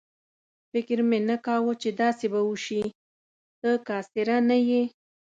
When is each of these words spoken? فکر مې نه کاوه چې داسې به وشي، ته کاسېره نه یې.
فکر 0.71 0.97
مې 1.09 1.19
نه 1.29 1.37
کاوه 1.45 1.73
چې 1.81 1.89
داسې 2.01 2.25
به 2.33 2.39
وشي، 2.49 2.83
ته 3.59 3.69
کاسېره 3.87 4.37
نه 4.49 4.57
یې. 4.69 4.81